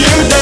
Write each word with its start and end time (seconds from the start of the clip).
you 0.00 0.28
down. 0.30 0.39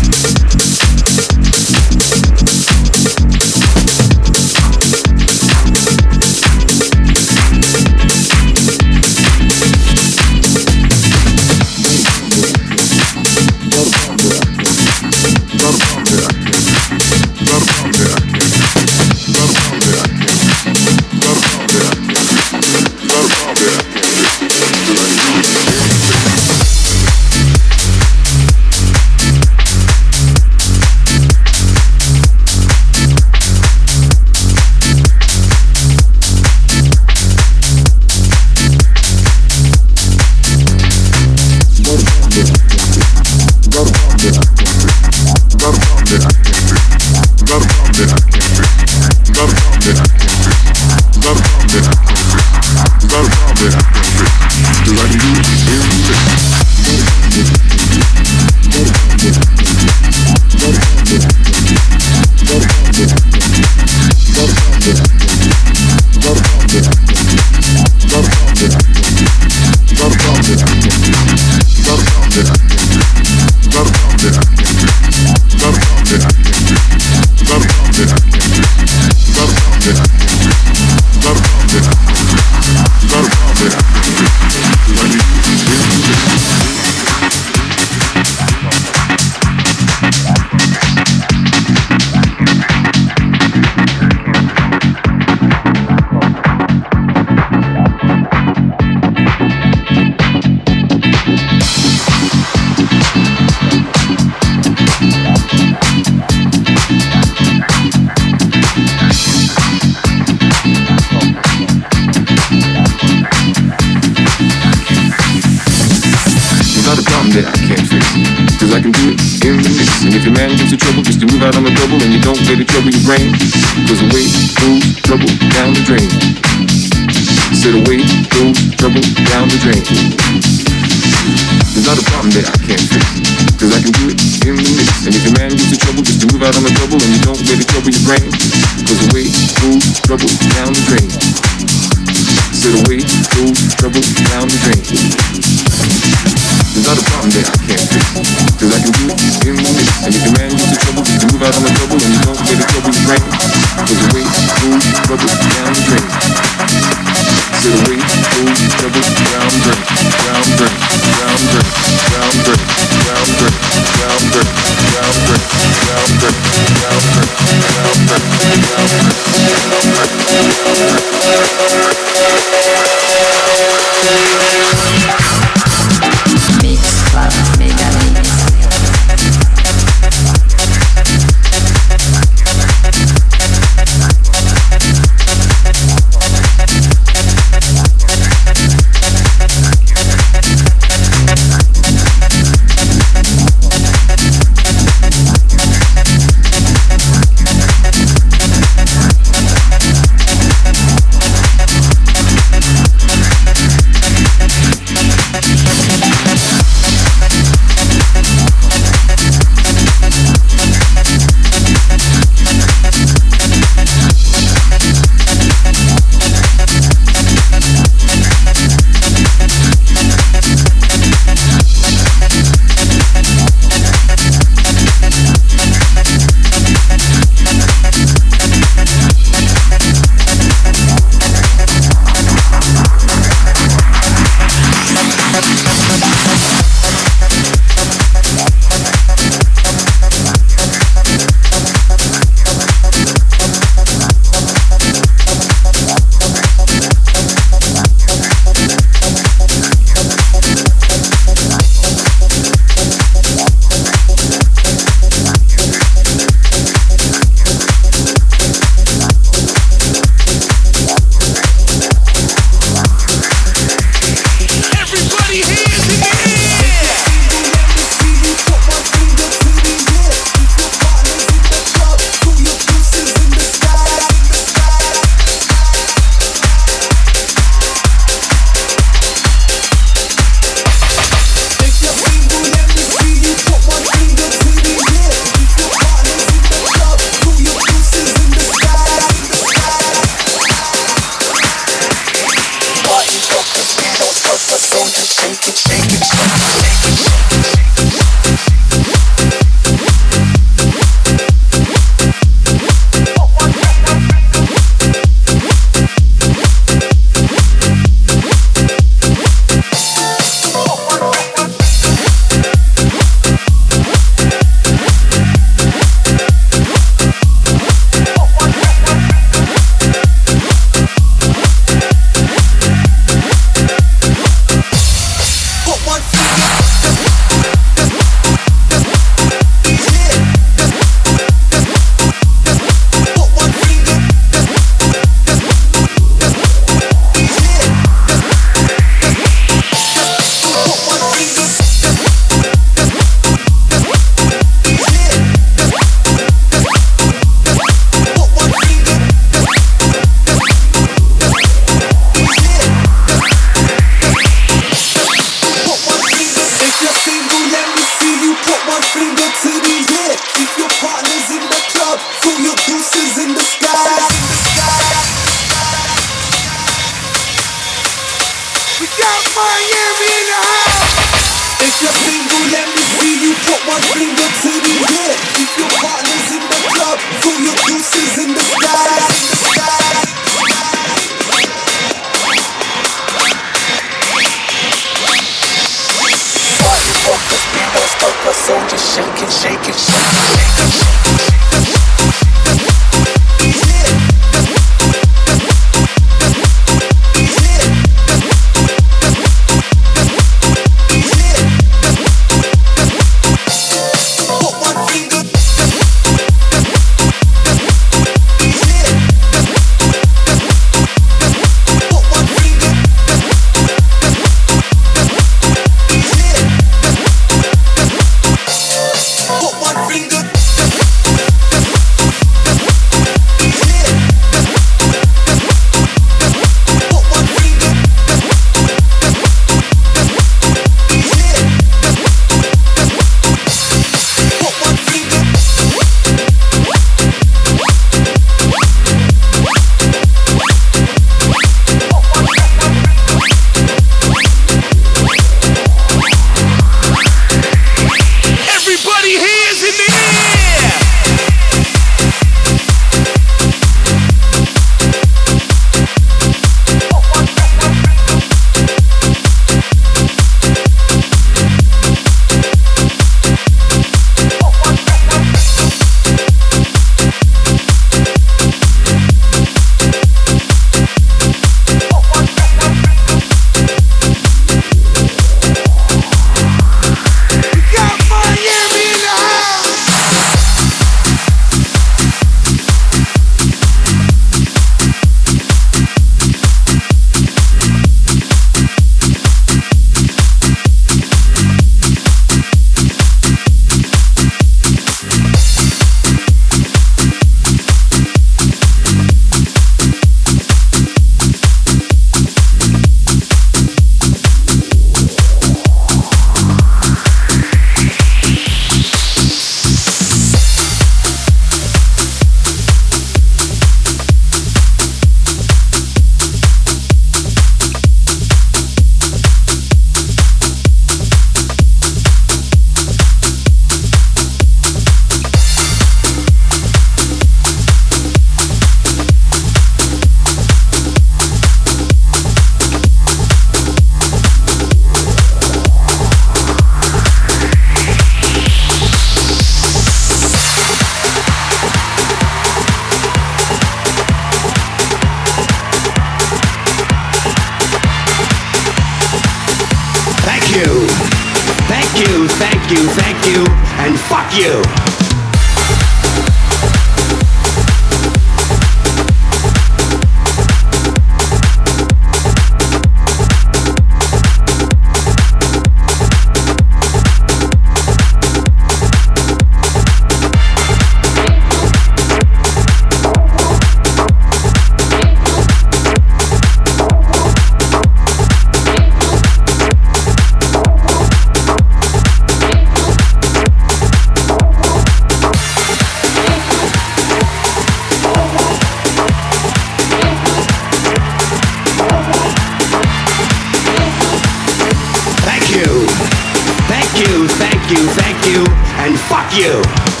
You. 599.37 600.00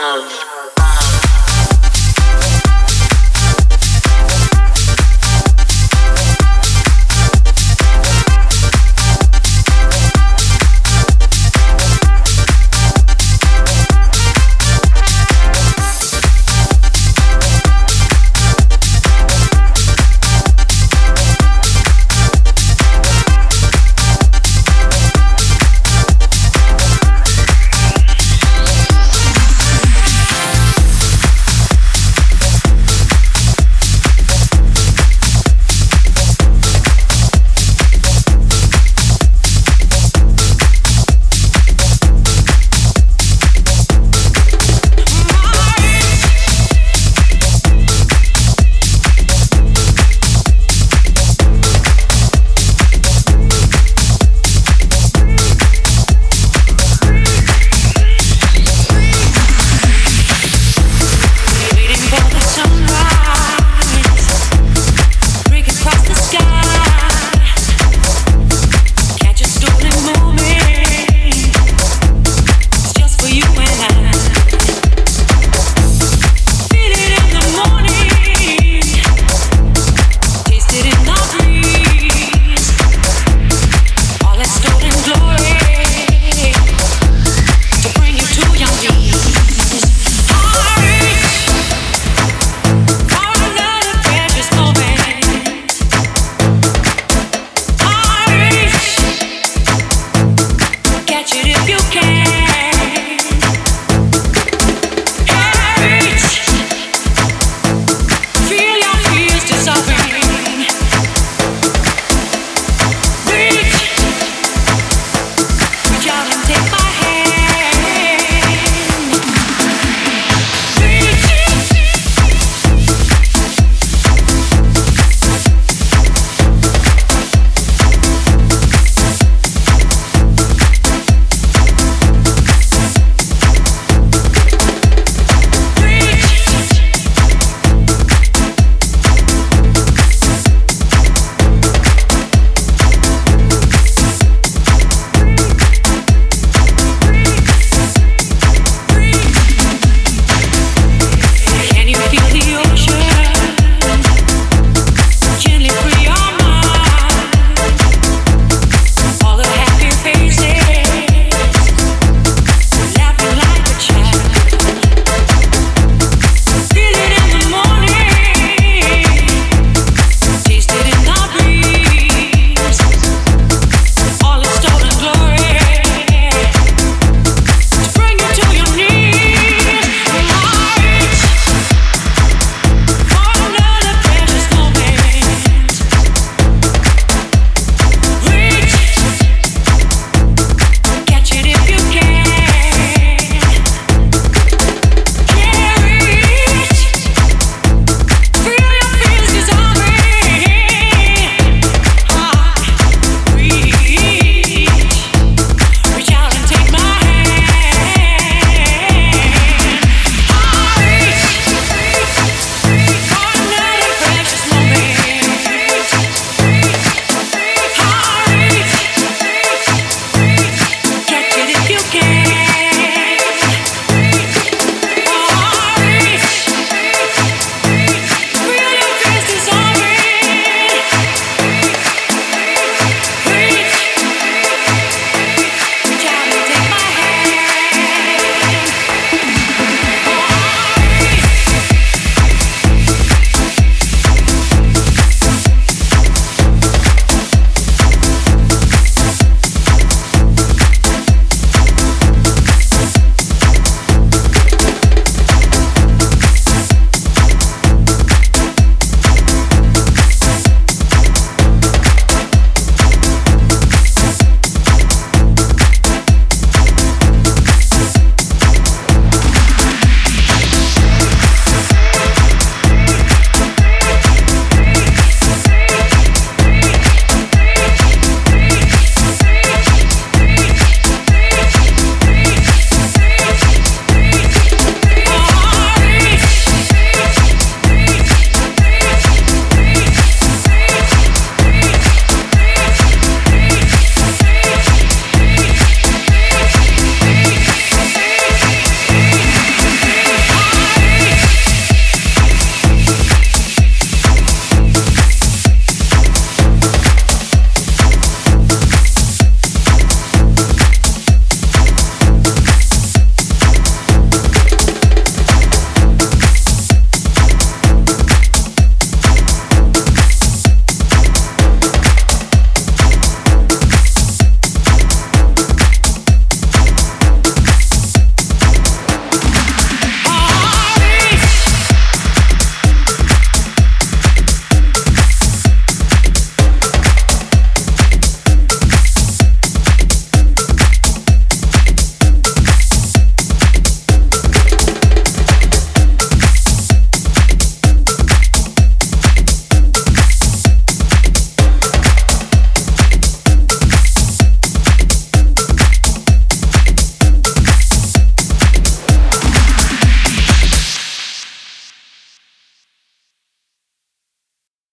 love. 0.00 0.41